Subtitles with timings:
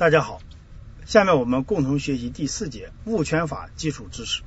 [0.00, 0.40] 大家好，
[1.04, 4.40] 下面我们共同学习第四节物权法基础知识。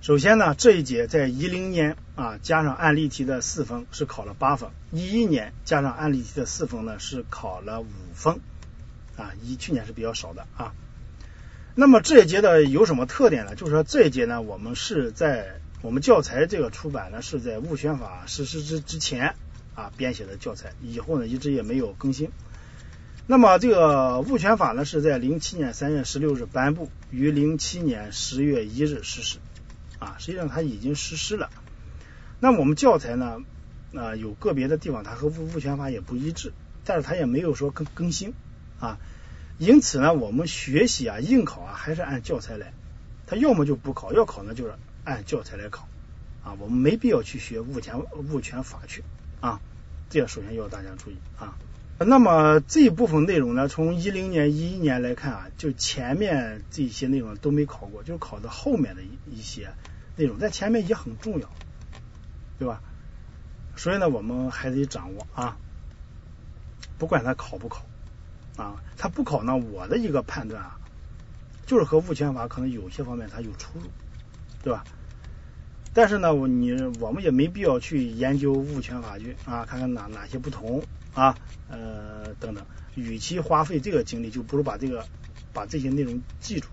[0.00, 8.40] 首先呢，这一节在一零年啊加上案例题的四分是考了八分，一一年加上案例题的四分呢是考了五分
[9.18, 10.72] 啊，一去年是比较少的啊。
[11.74, 13.54] 那么这一节的有什么特点呢？
[13.54, 19.34] 就是说这一节呢，我们是在我们教材这个出版呢是在物权法实施之之前
[19.74, 22.30] 啊编写的教材，以后呢一直也没有更新。
[23.30, 29.38] 那么这个物权法呢，是在零七年三月十六日颁布，于零七年十月一日实施。
[30.00, 31.48] 啊，实际上它已经实施了。
[32.40, 33.36] 那我们教材呢，
[33.94, 36.52] 啊有个别的地方它和物物权法也不一致，
[36.84, 38.34] 但是它也没有说更更新
[38.80, 38.98] 啊。
[39.58, 42.72] 因此呢，我们学习啊应考啊还是按教材来。
[43.28, 44.74] 它要么就不考，要考呢就是
[45.04, 45.86] 按教材来考
[46.42, 46.56] 啊。
[46.58, 47.94] 我们没必要去学物权
[48.32, 49.04] 物权法去
[49.40, 49.60] 啊。
[50.08, 51.56] 这首先要大家注意啊。
[52.06, 59.68] 那么这部分内容呢，从一零年、一一年来看啊，就前面这些内容都没考过，就考的后面的一一些
[60.16, 61.50] 内容，在前面也很重要，
[62.58, 62.80] 对吧？
[63.76, 65.58] 所以呢，我们还得掌握啊，
[66.96, 67.84] 不管他考不考
[68.56, 70.78] 啊，他不考呢，我的一个判断啊，
[71.66, 73.84] 就是和物权法可能有些方面它有出入，
[74.62, 74.84] 对吧？
[75.92, 80.82] 但是呢，你我们也没必要去研究物权法去啊，看看哪哪些不同。
[81.14, 81.36] 啊，
[81.68, 85.06] 呃，等等，与其花费这个精力，就不如把这个
[85.52, 86.68] 把这些内容记住。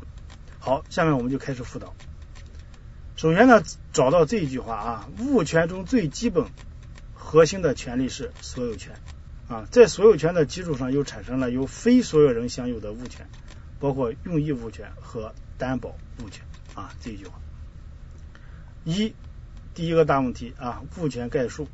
[0.60, 1.94] 好，下面我们就开始辅导。
[3.16, 3.64] 首先呢，
[3.94, 6.46] 找到这一句话啊，物权中最基本
[7.16, 8.94] 核心的权利是所有权
[9.48, 13.28] 啊，在所有权的基础上又产生了由非所有人享有的物权，
[13.80, 17.40] 包括用益物权和担保物权啊，这一句话。
[18.84, 19.16] 一，
[19.74, 21.68] 第一个大问题啊，物权概述。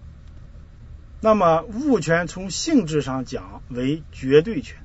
[1.24, 4.84] 那么物权从性质上讲为绝对权，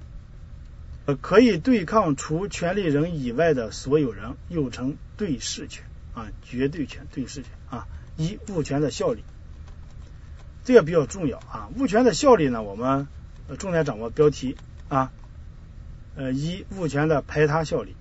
[1.07, 5.83] 呃，可以对抗除权利人以外的所有人，又称对事权
[6.15, 7.89] 啊，绝对权、对事权啊。
[8.17, 9.25] 一物权的效力，
[10.63, 11.71] 这个比较重要啊。
[11.77, 13.09] 物权的效力呢，我们
[13.59, 14.57] 重点掌握标题
[14.89, 15.11] 啊。
[16.15, 17.97] 呃，一物权的排他效力，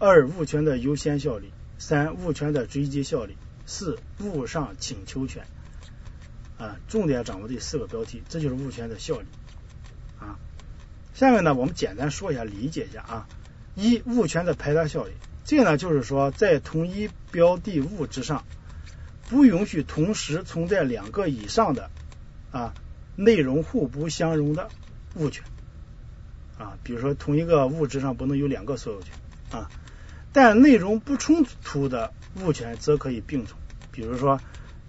[0.00, 5.46] 二物权的优先效力，三物权的追及效力，四物上请求权。
[6.62, 9.26] 啊，重点掌握这四个标题，这就是物权的效力
[10.20, 10.38] 啊。
[11.12, 13.26] 下面呢，我们简单说一下，理解一下啊。
[13.74, 15.10] 一、物权的排他效力，
[15.44, 18.44] 这个呢就是说，在同一标的物之上，
[19.28, 21.90] 不允许同时存在两个以上的
[22.52, 22.74] 啊
[23.16, 24.68] 内容互不相容的
[25.16, 25.42] 物权
[26.58, 26.78] 啊。
[26.84, 29.12] 比如说，同一个物质上不能有两个所有权
[29.50, 29.68] 啊，
[30.32, 33.58] 但内容不冲突的物权则可以并存，
[33.90, 34.40] 比如说。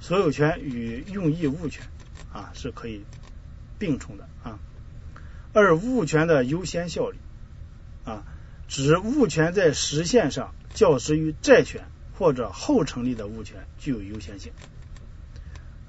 [0.03, 1.85] 所有权与用益物权
[2.33, 3.05] 啊是可以
[3.79, 4.59] 并存的啊。
[5.53, 7.17] 二物权的优先效力
[8.03, 8.25] 啊，
[8.67, 11.85] 指物权在实现上较之于债权
[12.17, 14.51] 或者后成立的物权具有优先性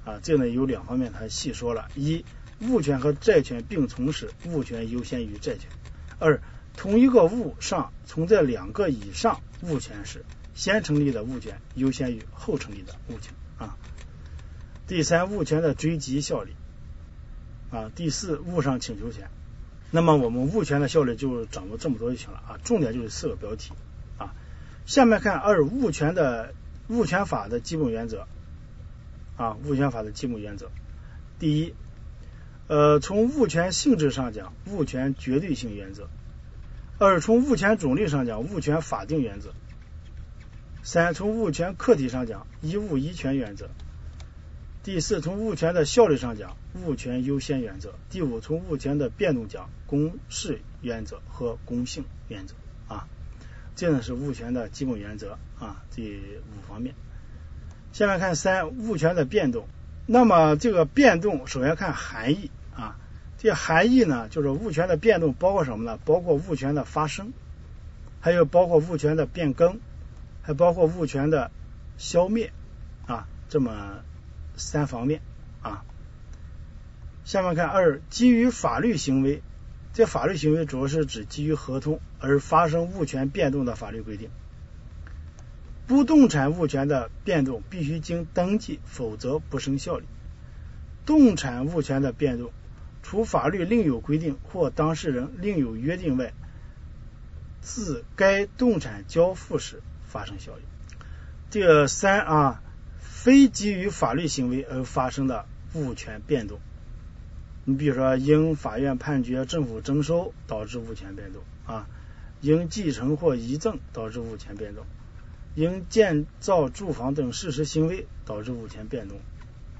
[0.05, 0.21] 啊。
[0.23, 2.23] 这呢有两方面，他细说了：一，
[2.61, 5.67] 物权和债权并存时，物权优先于债权；
[6.19, 6.39] 二，
[6.77, 10.23] 同一个物上存在两个以上物权时，
[10.53, 13.75] 先成立的物权优先于后成立的物权啊。
[14.87, 16.53] 第三，物权的追及效力
[17.71, 17.91] 啊。
[17.95, 19.29] 第四，物上请求权。
[19.89, 22.59] 那么我们物权的效力就掌握这么多就行了啊。
[22.63, 23.71] 重点就是四个标题
[24.19, 24.35] 啊。
[24.85, 26.53] 下面看二物权的
[26.87, 28.27] 物权法的基本原则
[29.37, 29.57] 啊。
[29.65, 30.69] 物权法的基本原则，
[31.39, 31.73] 第一，
[32.67, 36.03] 呃，从物权性质上讲，物权绝对性原则；
[36.99, 39.49] 二，从物权种类上讲，物权法定原则；
[40.83, 43.69] 三，从物权客体上讲，一物一权原则。
[44.85, 52.53] 第四，从物权的效力上讲，物权优先原则；第五，从物权的变动讲，公示原则和公性原则
[52.87, 53.07] 啊，
[53.75, 56.93] 这呢是物权的基本原则啊，这五方面。
[57.93, 59.67] 下面看三，物权的变动。
[60.05, 62.95] 那么这个变动，首先看含义啊，
[63.39, 65.97] 这含义呢，就是物权的变动包括什么呢？
[66.05, 67.33] 包括物权的发生，
[68.19, 69.79] 还有包括物权的变更，
[70.43, 71.49] 还包括物权的
[71.97, 72.53] 消灭
[73.07, 74.03] 啊，这么。
[74.57, 75.21] 三方面
[75.61, 75.83] 啊，
[77.23, 79.41] 下面看二，基于法律行为，
[79.93, 84.29] 这法律行为主要是指基于合同而发生物权变动的法律规定。
[85.87, 90.05] 不动产物权的变动必须经登记，否则不生效力。
[91.05, 92.51] 动产物权的变动，
[93.03, 96.33] 除法律另有规定或当事人另有约定外，
[97.61, 100.61] 自该动产交付时发生效力。
[101.49, 102.61] 这三啊。
[103.25, 106.59] 非基于法律行为而发生的物权变动
[107.63, 111.87] 你比如说，因法院判决政府征收导致物权变动啊，
[112.39, 114.85] 因继承或遗赠导致物权变动，
[115.55, 119.19] 因建造住房等事实行为导致物权变动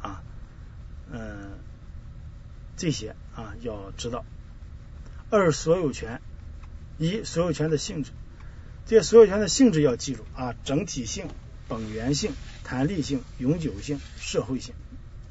[0.01, 0.23] 啊，
[1.11, 1.51] 嗯，
[2.75, 4.25] 这些啊要知道。
[5.29, 6.19] 二所有权，
[6.97, 8.09] 一所有权的性质，
[8.87, 11.27] 这所有权的性质要记住啊，整体性、
[11.67, 12.31] 本源性、
[12.65, 14.73] 弹力性、永久性、社会性，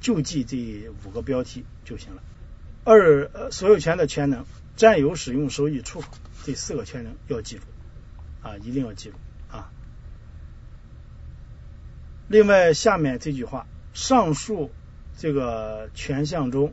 [0.01, 2.23] 就记这五个标题就行了。
[2.85, 4.47] 二呃，所有权的权能，
[4.77, 6.09] 占有、使用、收益、处罚
[6.45, 7.63] 这四个权能要记住
[8.41, 9.17] 啊，一定要记住
[9.51, 9.73] 啊。
[12.29, 14.71] 另外，下面这句话，上述
[15.19, 16.73] 这个权项中，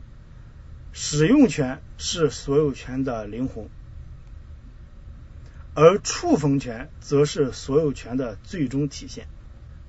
[0.92, 3.68] 使用权是所有权的灵魂，
[5.74, 9.26] 而处分权则是所有权的最终体现。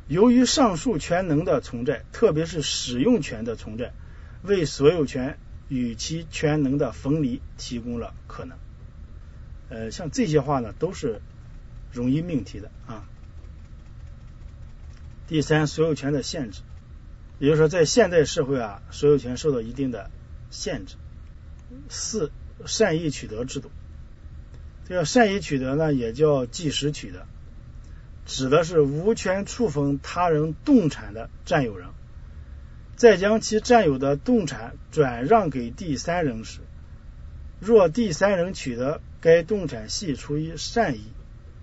[0.07, 3.93] 由于上述权能的存在，特别是使用权的存在，
[4.43, 5.37] 为所有权。
[5.69, 8.57] 与其权能的分离提供了可能，
[9.69, 11.19] 呃，像这些话呢，都是
[11.91, 13.05] 容易命题的啊。
[15.25, 16.61] 第三，所有权的限制，
[17.39, 20.11] 也就是说，在现代社会啊，所有权受到一定的
[20.51, 20.95] 限制。
[21.89, 22.29] 四，
[22.67, 23.71] 善意取得制度，
[24.87, 27.25] 这个善意取得呢，也叫即时取得，
[28.25, 31.87] 指的是无权处分他人动产的占有人。
[32.95, 36.59] 再将其占有的动产转让给第三人时，
[37.59, 41.01] 若第三人取得该动产系出于善意，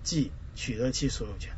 [0.03, 1.53] 即取得其所有权。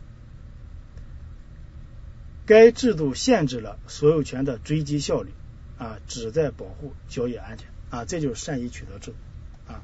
[2.46, 5.32] 该制度限制了所有权的追击效率，
[5.78, 9.82] 啊，旨在保护交易安全，啊，这就是善意取得制度，啊，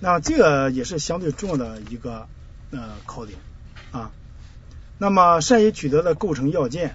[0.00, 2.26] 那这个也是相对重要的一个
[2.70, 3.38] 呃考点，
[3.92, 4.10] 啊，
[4.98, 6.94] 那么善意取得的构成要件。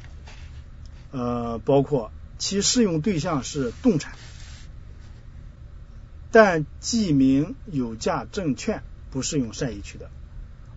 [1.12, 4.14] 呃，包括其适用对象是动产，
[6.32, 8.82] 但记名有价证券
[9.12, 10.10] 不适用善意取得。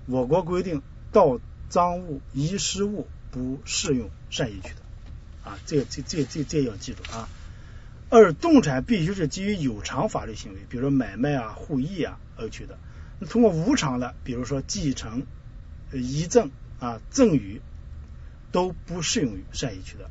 [0.05, 1.41] 我国规定盗
[1.71, 5.51] 赃物、遗失物不适用善意取得。
[5.51, 7.29] 啊，这这这这这要记住啊。
[8.11, 12.79] 二，动产必须是基于有偿法律行为，比如说买卖啊、互易啊而取得。
[13.19, 15.23] 那通过无偿的，比如说继承、
[15.93, 17.61] 遗赠啊、赠与，
[18.53, 20.11] 都不适用于善意取得。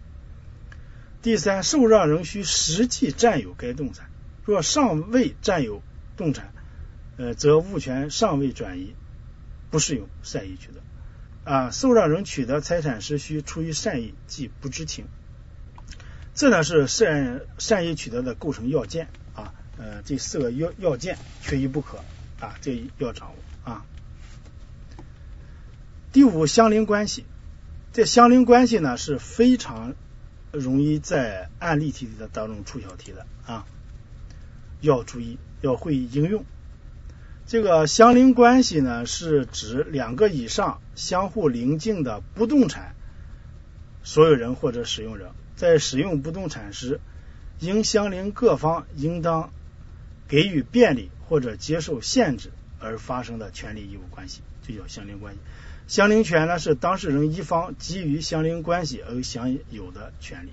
[1.22, 4.10] 第三，受让人需实际占有该动产，
[4.44, 5.82] 若尚未占有
[6.18, 6.54] 动产，
[7.18, 8.94] 呃，则物权尚未转移，
[9.72, 10.82] 不适用善意取得。
[11.52, 15.06] 啊，受让人取得财产时需出于善意，即不知情。
[16.34, 22.00] 这呢是善善意取得的构成要件啊，呃，这四个要要件缺一不可
[22.40, 23.86] 啊，这要掌握啊。
[26.16, 27.26] 第五，相邻关系，
[27.92, 29.94] 这相邻关系呢是非常。
[30.54, 33.66] 容易在案例题的当中出小题的啊，
[34.80, 36.46] 要注意要会应用。
[37.46, 42.96] 这个相邻关系呢，是指两个以上相互邻近的不动产
[44.02, 47.02] 所有人或者使用人，在使用不动产时，
[47.60, 49.52] 应相邻各方应当
[50.30, 55.40] 给予便利或者接受限制而发生的权利义务关系，就叫相邻关系。
[55.88, 60.50] 相邻权呢是当事人一方基于相邻关系而享有的权利。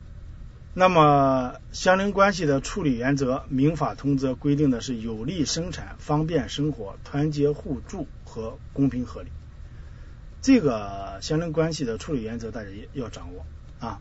[0.74, 9.28] 那么相邻关系的处理原则，民法通则规定的是有利生产、方便生活、团结互助和公平合理。
[10.42, 13.46] 这个相邻关系的处理原则大家也要掌握
[13.80, 14.00] 啊。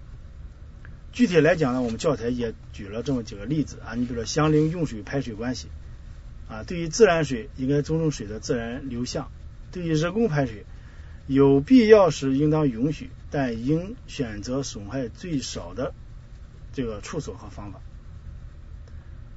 [1.14, 3.96] 具体来讲呢，我们教材也举了这么几个例子啊。
[3.96, 5.68] 你比如说相邻用水排水关系
[6.50, 9.30] 啊，对于自来水应该尊重水的自然流向，
[9.72, 10.66] 对于人工排水。
[11.32, 15.94] 有必要时应当允许，但应选择损害最少的
[16.74, 17.80] 这个处所和方法。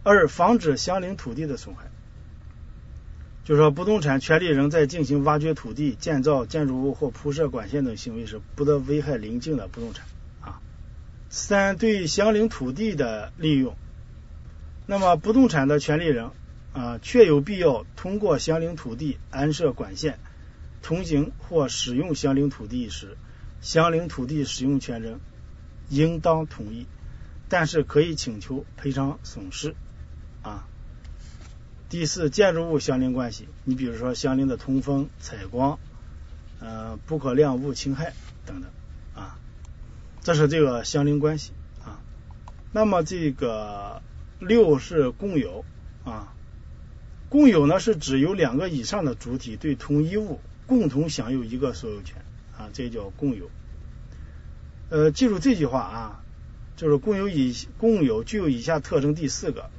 [0.02, 1.92] 二、防止相邻土地的损害，
[3.44, 10.04] 就说不动产权利人在进行挖掘土地、建造建筑物或铺设管线等行为时，不得危害邻近的不动产。
[10.40, 10.60] 啊。
[11.30, 13.76] 三、对相邻土地的利用，
[14.86, 16.30] 那么不动产的权利人
[16.72, 20.18] 啊，确有必要通过相邻土地安设管线。
[20.84, 23.16] 通行或使用相邻土地时，
[23.62, 25.18] 相邻土地使用权人
[25.88, 26.84] 应当同意，
[27.48, 29.74] 但是可以请求赔偿损失。
[30.42, 30.68] 啊，
[31.88, 35.78] 第四，建筑物相邻关系，你比如说相邻的通风、采光，
[36.60, 38.12] 呃，不可量物侵害
[38.44, 38.70] 等等，
[39.14, 39.38] 啊，
[40.20, 41.98] 这是这个相邻关系啊。
[42.72, 44.02] 那么这个
[44.38, 45.64] 六是共有
[46.04, 46.34] 啊，
[47.30, 50.40] 共有呢是指有两个以上的主体对同一物。
[50.66, 52.22] 共同享有一个所有权
[52.56, 53.50] 啊，这叫共有。
[54.90, 56.24] 呃，记住这句话啊，
[56.76, 59.70] 就是共有以共有具有以下特征第四个，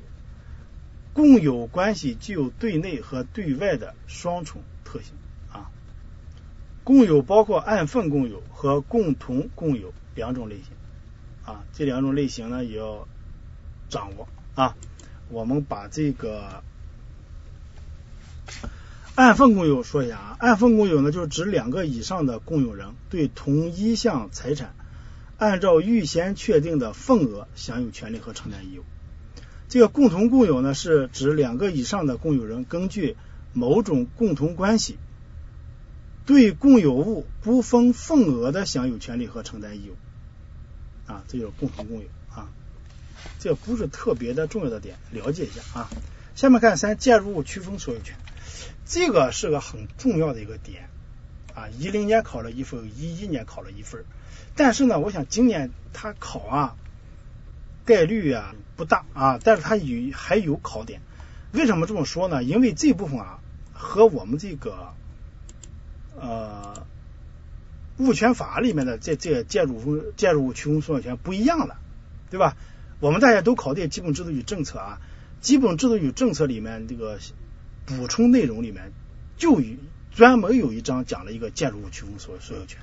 [1.14, 5.14] 共有关系具有对内和对外的双重特性
[5.52, 5.70] 啊。
[6.84, 10.66] 共有包括按份共有和共同共有两种类型
[11.46, 13.08] 啊，这两种类型呢也要
[13.90, 14.76] 掌握啊。
[15.30, 16.64] 我们把这个
[19.16, 24.76] 按份共有说一下啊，按份共有呢就是指两个以上的共有人对同一项财产
[25.38, 28.84] 按照预先确定的份额享有权利和承担义务。
[29.70, 33.16] 这个共同共有呢是指两个以上的共有人根据
[33.54, 34.98] 某种共同关系。
[36.26, 39.96] 对共有物不分份额的享有权利和承担义务
[41.06, 42.50] 啊，这就是共同共有啊，
[43.40, 45.88] 这不是特别的重要的点，了解一下啊。
[46.34, 48.18] 下面看三，建筑物区分所有权，
[48.86, 50.90] 这个是个很重要的一个点
[51.54, 51.68] 啊。
[51.80, 54.06] 一零年考了一分，一一年考了一分，
[54.56, 56.76] 但是呢，我想今年他考啊
[57.86, 61.02] 概率啊不大啊，但是他有还有考点。
[61.52, 62.44] 为什么这么说呢？
[62.44, 63.40] 因为这部分啊
[63.74, 64.94] 和我们这个。
[66.18, 66.86] 呃，
[67.98, 71.76] 物权法里面的这这建筑物建筑物区分所有权不一样了，
[72.30, 72.56] 对吧？
[73.02, 75.02] 我们大家都考的基本制度与政策啊，
[75.42, 77.20] 基本制度与政策里面这个
[77.86, 78.92] 补充内容里面
[79.38, 79.76] 就有
[80.12, 82.80] 专门有一章讲了一个建筑物区分所所有权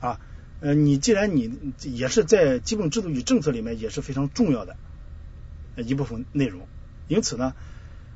[0.00, 0.20] 啊。
[0.60, 4.76] 呃，你既然你也是在基本制度与政策里面也是非常重要的
[5.76, 6.68] 一部分内容，
[7.08, 7.54] 因此呢，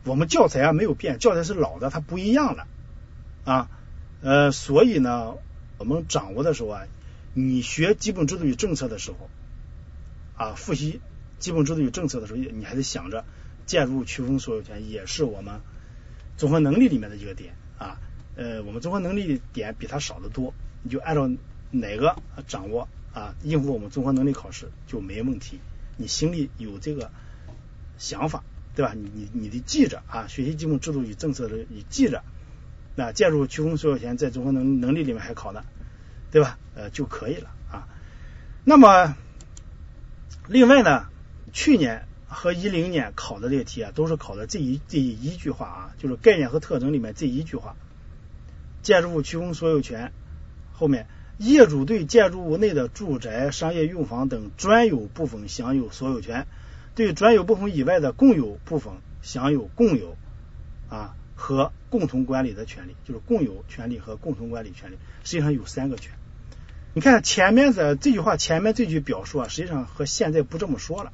[0.05, 2.69] 我们教材啊没有变，教材是老的，它不一样了
[3.45, 3.69] 啊。
[4.23, 5.35] 呃，所以呢，
[5.79, 6.83] 我们掌握的时候啊，
[7.35, 9.29] 你学基本制度与政策的时候
[10.37, 11.01] 啊，复习
[11.41, 13.25] 基本制度与政策的时候，你还得想着
[13.67, 15.61] 建筑物区分所有权也是我们
[16.37, 17.99] 综合能力里面的一个点啊。
[18.37, 20.53] 呃，我们综合能力的点比它少得多，
[20.83, 21.31] 你就按照
[21.71, 22.17] 哪个
[22.47, 25.59] 掌握啊，应付我们综合能力考试就没问题。
[25.97, 27.11] 你心里有这个
[27.97, 28.93] 想法，对吧？
[28.95, 32.23] 你你你得记着啊，学习基本制度与政策的，你记着。
[32.95, 35.65] 那建筑区分所有权在综合能能力里面还考呢，
[36.31, 36.59] 对吧？
[36.75, 37.89] 呃，就可以了啊。
[38.65, 39.17] 那么，
[40.49, 41.09] 另外呢，
[41.53, 47.77] 去年和一零年考的这些题啊，都是考的这一这一句话啊，就是概念和特征里面这一句话。
[48.83, 50.13] 建筑物区分所有权
[50.73, 51.07] 后面，
[51.39, 56.47] 业主对建筑物内的住宅、商业用房等专有部分享有所有权，
[56.95, 58.93] 对专有部分以外的共有部分
[59.23, 60.17] 享有共有
[60.89, 61.15] 啊。
[61.39, 66.13] 和共同管理的权利，就是共有权利和共同管理权利，实际上有三个权。
[66.95, 71.13] 你看前面的这句话，前面这句表述啊，实际上和现在不这么说了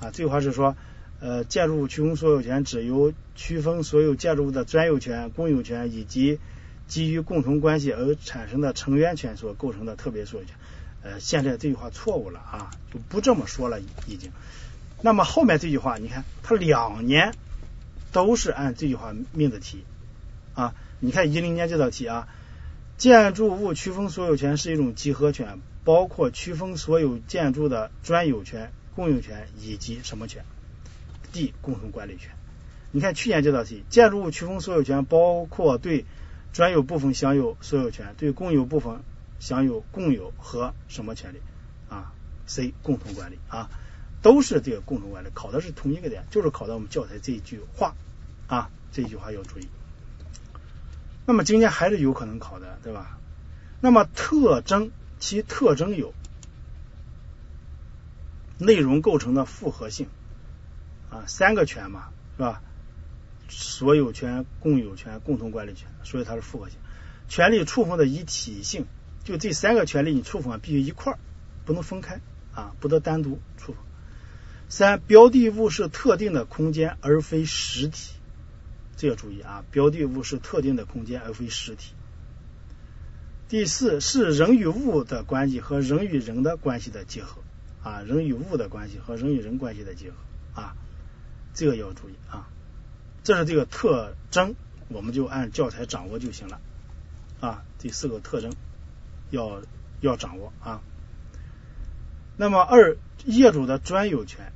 [0.00, 0.10] 啊。
[0.10, 0.76] 这句话是说，
[1.20, 6.38] 呃，建筑物区分所有权指由区分所有建筑物的专有权、共有权以及
[6.86, 10.54] 基于共同关系而产生的成员权所构成的特别所有权。
[11.02, 14.30] 呃，现在这句话错误了啊，就不这么说了已经。
[15.02, 17.32] 那么后面这句话，你看它两年。
[18.12, 19.84] 都是按这句话命的题
[20.54, 20.72] 啊！
[21.00, 22.28] 你看一零年这道题啊，
[22.96, 30.44] 建筑物区分所有权是一种集合权，包括区分所有建筑的专有权、共有权以及什么权
[31.32, 32.32] ？D 共同管理权。
[32.90, 36.06] 你看去年这道题，建筑物区分所有权包括对
[36.52, 39.00] 专有部分享有所有权，对共有部分
[39.38, 41.38] 享有共有和什么权利
[41.88, 42.12] 啊
[42.46, 43.70] ？C 共同管理啊，
[44.22, 47.94] 都是这个共同管理，考的是同一个点，就是考的我们教材这一句话。
[48.48, 49.68] 啊，这句话要注意。
[51.26, 53.18] 那么今天还是有可能考的，对吧？
[53.80, 56.14] 那么特征，其特征有
[58.58, 60.08] 内容构成的复合性
[61.10, 62.62] 啊，三个权嘛，是吧？
[63.48, 66.78] 所有权、共有权、共同管理权，所以它是复合性。
[67.28, 68.86] 权利触碰的一体性，
[69.24, 71.18] 就这三个权利你触碰必须一块儿，
[71.64, 72.20] 不能分开
[72.54, 73.82] 啊，不得单独触碰。
[74.68, 78.14] 三，标的物是特定的空间而非实体。
[78.96, 81.92] 这要注意啊，标的物是特定的空间而非实体。
[83.48, 87.42] 第四是人与物的关系和人与人的关系的结合
[87.86, 90.16] 啊，人与物的关系和人与人关系的结合
[90.60, 90.74] 啊，
[91.54, 92.48] 这个要注意啊。
[93.22, 94.56] 这是这个特征，
[94.88, 96.60] 我们就按教材掌握就行了
[97.38, 97.62] 啊。
[97.78, 98.52] 这四个特征
[99.30, 99.62] 要
[100.00, 100.80] 要掌握啊。
[102.36, 104.52] 那么二，业主的专有权。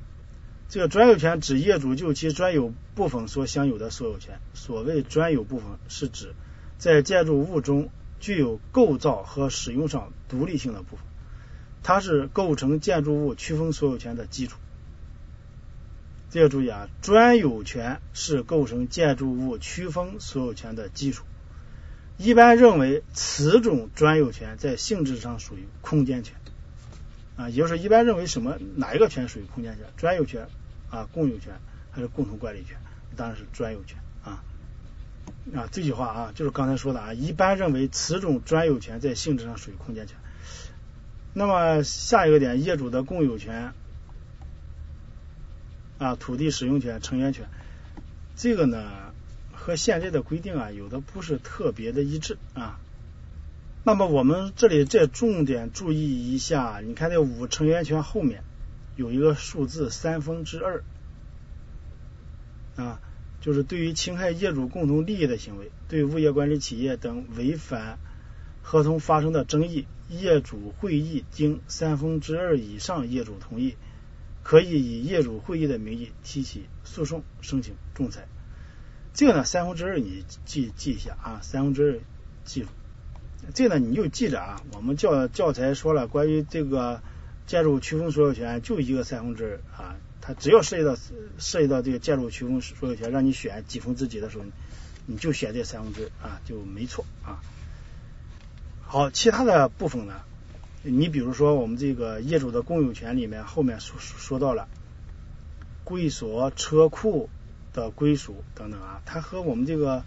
[0.67, 4.41] 这个专有权指业主就其专有部分所享有的所有权。
[4.53, 6.33] 所谓专有部分，是指
[6.77, 11.05] 在建筑物中具有构造和使用上独立性的部分，
[11.83, 14.57] 它是构成建筑物区分所有权的基础。
[16.29, 21.25] 这要注意啊，专有权是构成建筑物区分所有权的基础。
[22.17, 26.35] 一般认为，此种专有权在性质上属于空间权
[27.35, 29.85] 啊，也就是一般认为什么哪一个权属于空间权？
[29.97, 30.47] 专有权
[30.89, 31.53] 啊，共有权
[31.91, 32.77] 还是共同管理权？
[33.17, 34.43] 当然是专有权啊
[35.53, 40.15] 啊，这句话啊，就是刚才说的啊，一般认为此种专有权在性质上属于空间权。
[41.33, 43.73] 那么下一个点，业主的共有权
[45.97, 47.47] 啊，土地使用权、成员权，
[48.35, 49.13] 这个呢
[49.53, 52.79] 和现在的规定啊，有的不是特别的一致啊。
[53.83, 58.43] 那么我们这里再重点注意一下，你看这五成员权后面
[58.95, 60.83] 有一个数字三分之二
[62.75, 62.99] 啊，
[63.39, 67.97] 就是对于侵害业主共同利益的行为，对物业管理企业等违反
[68.61, 73.75] 合同发生的争议，业主会议经三分之二以上业主同意，
[74.43, 78.27] 可以以业主会议的名义提起诉讼，申请仲裁。
[79.13, 81.99] 这个呢，三分之二你记记一下啊，三分之二
[82.45, 82.67] 记住。
[83.53, 87.01] 这个呢，你就记着啊，我们教教材说了，关于这个
[87.47, 90.95] 建筑区分所有权就一个三分之二啊，它只要涉及到
[91.37, 94.45] 涉及到这个建筑区分所有权，让你选几分之几的时候，
[95.07, 97.41] 你就选这三分之二啊，就没错啊。
[98.91, 100.15] 好，其他的部分呢，
[100.83, 104.67] 你比如说我们这个业主的共有权里面后面说说到了
[105.85, 107.29] 柜所、车库
[107.71, 110.03] 的归属等等啊，它和我们这个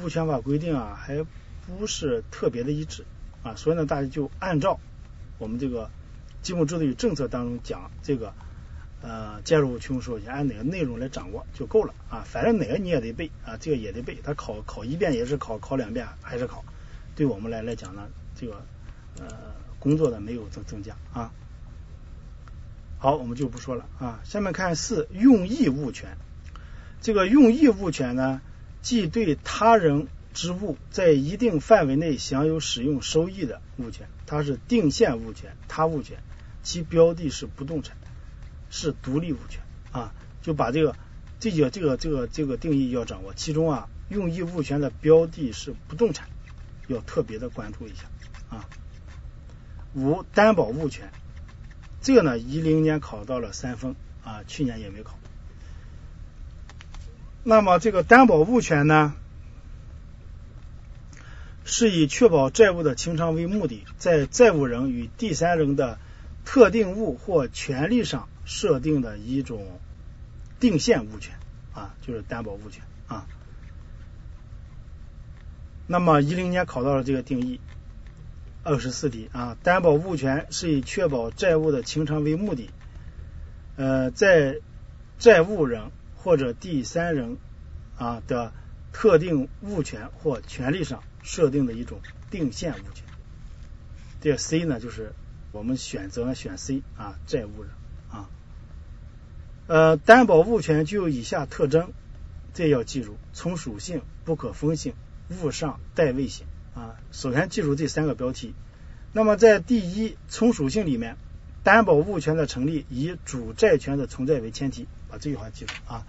[0.00, 1.24] 物权法规定啊还。
[1.64, 3.04] 不是特别的一致
[3.44, 4.80] 啊，所以呢，大家就按照
[5.38, 5.88] 我们这个
[6.42, 8.34] 基本制度与政策当中讲这个
[9.00, 16.64] 呃介入区分所有权按哪个内容来掌握就够了啊，反正哪个你也得背啊，这个也得背，他考考一遍也是考，考两遍还是考，
[17.14, 18.08] 对我们来来讲呢，
[18.42, 18.64] 这个
[19.20, 21.30] 呃工作的没有增增加啊。
[22.98, 26.16] 好，我们就不说了啊，下面看四用益物权，
[27.00, 28.40] 这个用益物权呢，
[28.80, 30.08] 即对他人。
[30.34, 36.22] 之物在一定范围内享有使用收益的物权，它是定限物权、他物权，
[36.62, 37.98] 其标的是不动产，
[38.70, 40.14] 是独立物权啊。
[40.40, 40.96] 就把这个
[41.38, 46.26] 这个这个这个这个定义要掌握，其中啊，用益物权的标的是不动产，
[46.88, 48.04] 要特别的关注一下
[48.56, 48.68] 啊。
[49.94, 51.10] 五担保物权，
[52.00, 55.18] 这个呢，一零年考到了三分啊，去年也没考。
[57.42, 59.14] 那么这个担保物权呢？
[61.64, 65.98] 是以确保债务的清偿为目的，在债务人与第三人的
[66.44, 69.80] 特定物或权利上设定的一种
[70.58, 71.36] 定限物权
[71.72, 73.26] 啊，就是担保物权啊。
[75.86, 77.60] 那么一零年考到了这个定义，
[78.62, 82.70] 二十四题啊，担保物权是以确保债务的清偿为目的，
[83.76, 84.60] 呃，在
[85.18, 87.36] 债务人或者第三人
[87.96, 88.52] 啊的
[88.92, 91.02] 特定物权或权利上。
[91.24, 92.00] 设定的一种
[92.32, 93.04] 定限物权，
[94.20, 95.12] 这 C 呢，就是
[95.52, 97.70] 我们选择选 C 啊，债务人
[98.10, 98.28] 啊，
[99.68, 101.92] 呃，担保物权具有以下特征，
[102.54, 104.94] 这要记住：从属性、不可分性、
[105.28, 106.44] 物上代位性
[106.74, 106.96] 啊。
[107.12, 108.54] 首先记住这三个标题。
[109.12, 111.16] 那么在第一从属性里面，
[111.62, 116.06] 担保物权的成立以主债权的存在为前提，把这句话记住啊。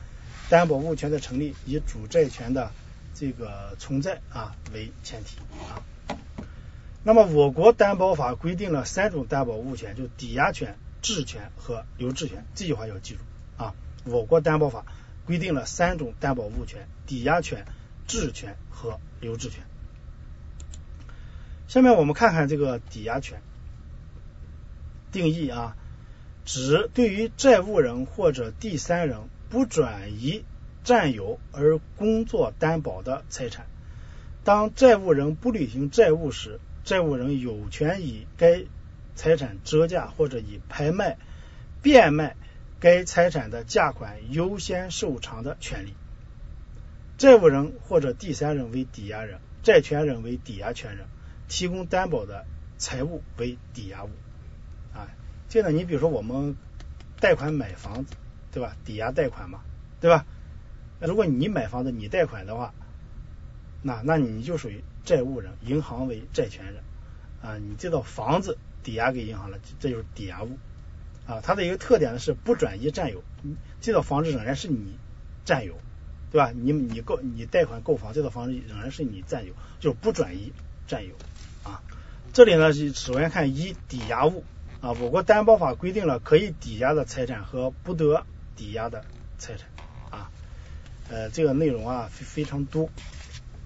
[0.50, 2.72] 担保物权的成立以主债权的
[3.16, 5.82] 这个存在啊为前提啊，
[7.04, 12.46] 那么我国担保法规定了三种担保物权，就抵押权、质权和留置权。
[12.54, 13.22] 这句话要记住
[13.64, 13.74] 啊，
[14.04, 14.86] 我国担保法
[15.26, 17.66] 规定了三种担保物权：抵押权、
[18.06, 19.64] 质权和留置权。
[21.74, 23.42] 下面我们看看这个抵押权
[25.12, 25.76] 定义啊，
[26.46, 29.18] 指对于债务人或者第三人
[29.50, 30.46] 不转移。
[30.84, 33.66] 占有而工作担保的财产，
[34.44, 38.66] 当债务人不履行债务时，债务人有权以该
[39.16, 41.18] 财产折价或者以拍卖、
[41.82, 42.36] 变卖
[42.80, 45.96] 该财产的价款优先受偿的权利。
[47.18, 51.08] 债务人或者第三人为抵押人，债权人为抵押权人，
[51.54, 52.48] 提供担保的
[52.80, 54.10] 财物为抵押物。
[54.92, 55.08] 啊，
[55.50, 56.56] 这个你比如说我们
[57.20, 58.16] 贷款买房子，
[58.52, 58.76] 对吧？
[58.84, 59.62] 抵押贷款嘛，
[60.02, 60.26] 对吧？
[61.00, 62.74] 如果你买房子，你贷款的话，
[63.84, 66.84] 那那你就属于债务人，银行为债权人
[67.44, 67.60] 啊。
[67.60, 70.58] 你这套房子抵押给银行了，这就是抵押物
[71.28, 71.40] 啊。
[71.44, 73.24] 它的一个特点呢是不转移占有，
[73.80, 74.98] 这套房子仍然是你
[75.46, 75.78] 占有，
[76.32, 76.52] 对吧？
[76.52, 80.52] 你你购你贷款购房，这套房子仍然是你占有，就是不转移
[80.88, 81.14] 占有
[81.64, 81.82] 啊。
[82.32, 84.44] 这里呢是，首先看一抵押物
[84.82, 89.06] 啊，我国担保法规定了可以抵押的财产和不得抵押的
[89.38, 89.70] 财产
[90.10, 90.32] 啊。
[91.10, 92.90] 呃，这个内容啊非非常多，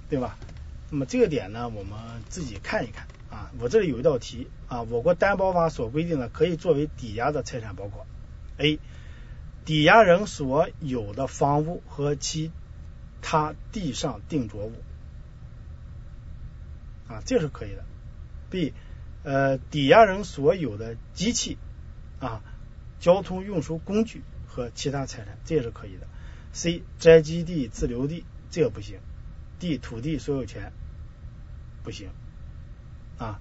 [0.09, 0.37] 对吧？
[0.89, 1.97] 那么这个点呢，我们
[2.29, 3.07] 自己看一看。
[3.29, 8.05] 啊，我这里有一道题啊，我国担保法所规定的可以作为抵押的财产包括
[8.57, 8.79] ：A.
[9.65, 12.53] 抵押人所有的房屋和其
[13.21, 14.71] 他地上定着物
[17.07, 17.83] 啊，这是可以的。
[18.49, 18.73] B.
[19.23, 21.57] 呃，抵押人所有的机器
[22.19, 22.41] 啊、
[22.99, 26.07] 交通运输工具和其他财产，这也是可以的。
[26.53, 26.83] C.
[26.97, 28.99] 宅基地、自留地，这个不行。
[29.59, 29.77] D.
[29.77, 30.71] 土地所有权
[31.83, 32.09] 不行
[33.17, 33.39] 啊。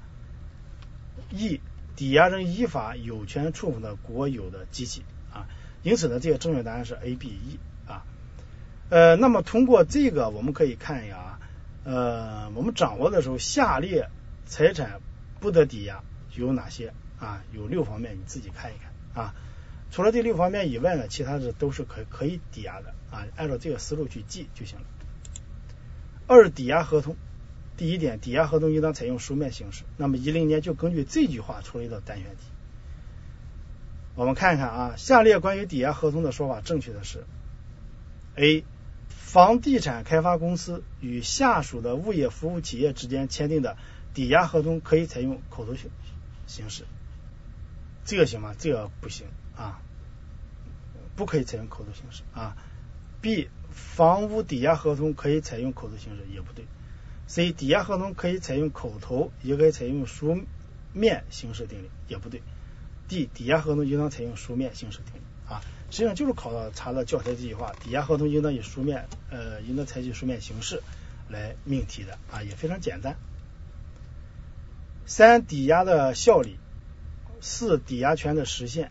[1.30, 1.60] E.
[1.94, 5.02] 抵押人依法有权处分的国有的机器
[5.32, 5.46] 啊。
[5.82, 8.04] 因此呢，这个正确答案是 A、B、E 啊。
[8.88, 11.40] 呃，那么通过这个，我们可以看一下啊，
[11.86, 14.10] 呃，我们掌握的时候，下列
[14.44, 15.00] 财产
[15.38, 16.02] 不得抵押
[16.34, 17.44] 有哪些啊？
[17.52, 19.34] 有六方面，你自己看一看啊。
[19.92, 23.24] 除了这六方面以外呢，其他的都是可可以抵押的啊。
[23.36, 24.84] 按照这个思路去记就行了。
[26.26, 27.14] 二、抵押合同，
[27.76, 29.84] 第一点，抵押合同应当采用书面形式。
[29.96, 32.42] 那么一零年就根据这句话出了一道单选题。
[34.16, 37.24] 我们看一看啊，下列关于抵押合同的说法正确的是
[38.34, 38.64] ：A.
[39.08, 43.76] 房地产开发公司与下属的物业服务企业之间签订的
[44.14, 45.90] 抵押合同可以采用口头形
[46.46, 46.84] 形式，
[48.04, 48.54] 这个行吗？
[48.58, 49.80] 这个不行啊，
[51.16, 52.56] 不可以采用口头形式啊。
[53.20, 53.48] B.
[53.70, 56.64] 房屋抵押合同可以采用口头形式，也不对。
[57.26, 57.52] C.
[57.52, 60.44] 抵押合同可以采用口头，也可以采用书
[60.92, 62.40] 面形式订立，也不对。
[63.08, 70.82] D 抵押合同应当采用书面形式订立啊，实际上就是考了查了教材这句话，抵押合同应当以书面呃应当采取书面形式
[71.28, 73.16] 来命题的啊，也非常简单。
[75.06, 76.56] 三抵押的效力，
[77.40, 78.90] 四抵押权的实现，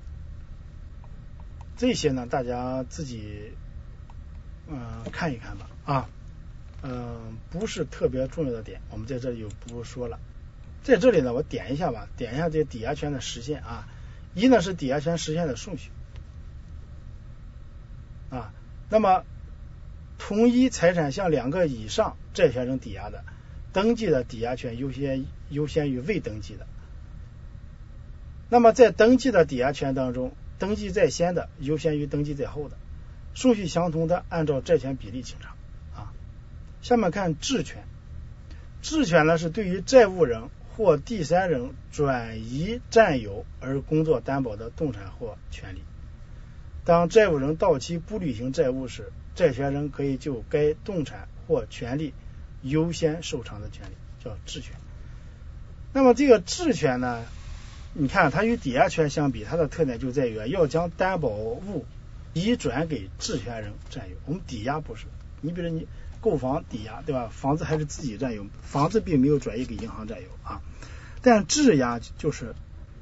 [1.76, 3.52] 这些呢大家自己
[4.68, 6.10] 嗯看一看吧啊，
[6.82, 10.20] 嗯不是特别重要的点，我们在这里就不说了。
[10.84, 13.88] 在这里呢，我点一下吧，点一下这抵押权的实现啊。
[14.36, 15.90] 一呢是抵押权实现的顺序
[18.36, 18.54] 啊，
[18.90, 19.24] 那么
[20.18, 23.24] 同一财产向两个以上债权人抵押的，
[23.72, 26.68] 登记的抵押权优先优先于未登记的。
[28.50, 32.76] 那么在登记的抵押权当中，登记在先的优先于登记在后的，
[33.34, 35.56] 顺序相同的按照债权比例清偿
[35.96, 36.12] 啊。
[36.82, 37.84] 下面看质权，
[38.82, 40.50] 质权呢是对于债务人。
[40.78, 45.80] 或第三人转移占有而工作担保的动产或权利，
[46.86, 52.14] 当债务人到期不履行债务时，债权人可以就该动产或权利
[52.62, 53.94] 优先受偿的权利，
[54.24, 54.76] 叫质权。
[55.92, 57.26] 那么这个质权呢，
[57.94, 61.86] 你看它与抵押权相比，它的特点就在于要将担保物
[62.34, 64.16] 移转给质权人占有。
[64.26, 65.08] 我们抵押不是，
[65.42, 65.88] 你比如你。
[66.22, 67.30] 购房抵押对吧？
[67.32, 70.60] 房子还是自己占有，房子并没有转移给银行占有啊。
[71.22, 72.56] 但质押就是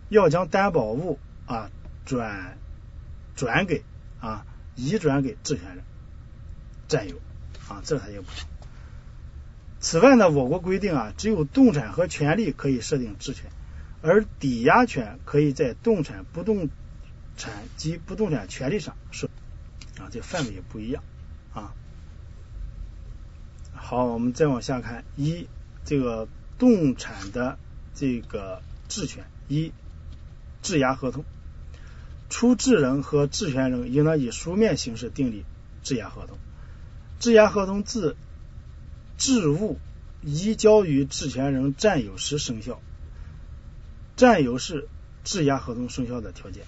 [0.09, 1.71] 要将担保物啊
[2.05, 2.57] 转
[3.35, 3.83] 转给
[4.19, 5.83] 啊移转给质权人
[6.87, 7.17] 占有
[7.67, 8.49] 啊，这才有不同。
[9.79, 13.51] 此外呢，我国规定啊，只有动产和权利可以设定质权，
[14.01, 16.69] 而抵押权可以在动产、不动
[17.35, 19.29] 产及不动产权利上设
[19.99, 21.03] 啊，这范围也不一样
[21.53, 21.73] 啊。
[23.75, 25.47] 好，我们再往下看一
[25.83, 27.57] 这个动产的
[27.93, 29.73] 这个质权一
[30.61, 31.25] 质押合同，
[32.33, 35.45] 出质人和质权人应当以书面形式订立
[35.83, 36.35] 质押合同。
[37.19, 38.15] 质押合同自
[39.19, 39.77] 质物
[40.23, 42.81] 移交于质权人占有时生效，
[44.15, 44.89] 占有是
[45.23, 46.65] 质押合同生效的条件。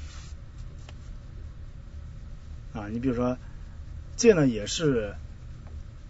[2.73, 3.39] 啊，你比如说，
[4.15, 5.15] 这呢也是。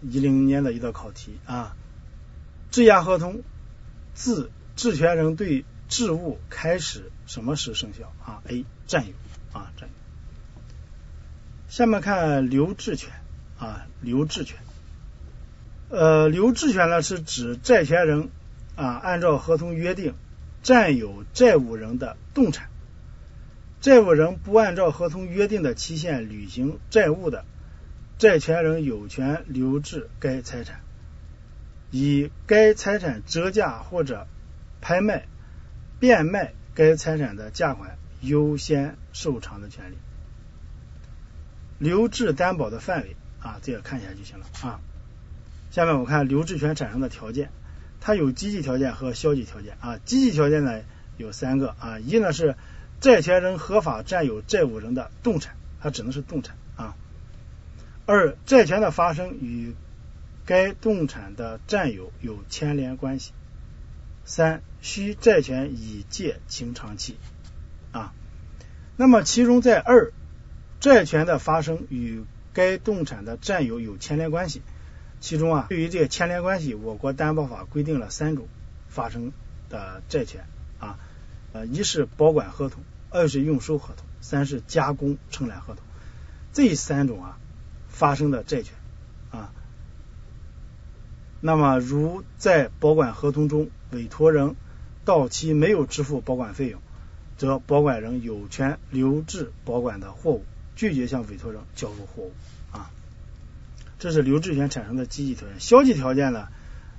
[0.02, 1.74] 一零年的一道考题啊，
[2.70, 3.42] 质押合同
[4.14, 8.66] 自质权人对质物开始什么时生效啊？A.
[8.86, 9.14] 占有
[9.52, 9.94] 啊占有。
[11.68, 13.12] 下面看留置权
[13.58, 14.58] 啊留置权，
[15.88, 18.28] 呃留置权呢是指债权人
[18.76, 20.14] 啊按照合同约定
[20.62, 22.68] 占有债务人的动产，
[23.80, 27.44] 债务人不按照合同约定的期限履行债务的。
[28.18, 30.80] 债权人有权留置该财产，
[31.90, 34.26] 以该财产折价或者
[34.80, 35.26] 拍卖、
[36.00, 39.96] 变卖该财产的价款优先受偿的权利。
[41.78, 44.78] 留置担保的范围啊，这个看一下就行了啊。
[45.70, 47.50] 下面我看留置权产生的条件，
[47.98, 49.98] 它有积极条件和消极条件啊。
[50.04, 50.82] 积极条件呢
[51.16, 52.56] 有三个啊，一呢是
[53.00, 56.94] 债权人合法占有债务人的动产，它只能是动产啊。
[58.04, 59.74] 二、债权的发生与
[60.44, 63.32] 该动产的占有有牵连关系
[64.26, 67.16] 三需债权已借清偿期
[67.92, 68.12] 啊。
[68.96, 70.12] 那么其中在二，
[70.80, 74.62] 债权的发生与该动产的占有有牵连关系。
[75.18, 78.46] 其中啊，对于这个牵连关系，我国担保法规定了三种
[78.88, 79.32] 发生
[79.70, 80.44] 的债权
[80.78, 80.98] 啊，
[81.52, 85.82] 呃，一是保管合同，二是用收合同，三是加工承揽合同。
[86.52, 87.38] 这三种啊
[87.88, 88.74] 发生的债权
[89.30, 89.52] 啊，
[91.40, 94.54] 那么如在保管合同中，委托人
[95.04, 96.80] 到期没有支付保管费用，
[97.36, 100.44] 则保管人有权留置保管的货物，
[100.74, 102.32] 拒绝向委托人交付货物
[102.72, 102.90] 啊。
[103.98, 105.58] 这是留置权产生的积极条件。
[105.58, 106.48] 消极条件呢，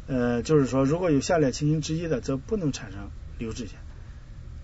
[0.08, 3.80] 呃，就是说如果有下列情形之一的，则不能产生留置权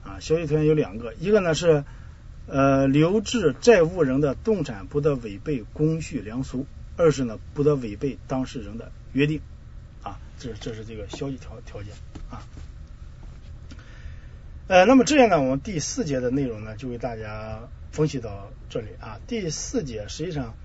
[0.04, 0.20] 啊。
[0.20, 1.84] 消极条件有两个，一个呢是
[2.48, 6.66] 呃留置债务人的动产不得违背公序良俗，
[6.98, 9.42] 二是呢不得违背当事人的约定
[10.02, 10.20] 啊。
[10.40, 11.94] 这这是这个消极条条件
[12.30, 12.42] 啊。
[14.74, 19.20] 呃，那么这样呢，我们第四节的内容呢就为大家分析到这里啊。
[19.28, 20.56] 第四节实际上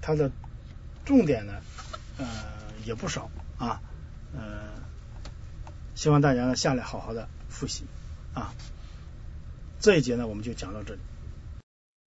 [0.00, 0.30] 它的
[1.04, 1.54] 重点呢，
[2.18, 2.24] 呃，
[2.84, 3.82] 也不少啊，
[4.32, 4.70] 呃，
[5.96, 7.86] 希望大家呢下来好好的复习
[8.34, 8.54] 啊。
[9.80, 11.00] 这一节呢，我们就讲到这里。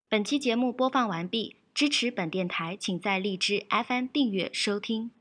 [0.07, 5.11] 本期节目播放完毕，支持本电台，请在荔枝 FM 订阅收听。